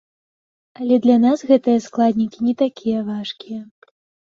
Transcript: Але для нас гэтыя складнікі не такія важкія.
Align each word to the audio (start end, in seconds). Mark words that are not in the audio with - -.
Але 0.79 0.95
для 1.03 1.17
нас 1.25 1.43
гэтыя 1.51 1.85
складнікі 1.87 2.39
не 2.49 2.57
такія 2.65 3.07
важкія. 3.13 3.61